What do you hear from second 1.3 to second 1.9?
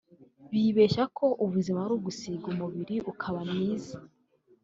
ubuzima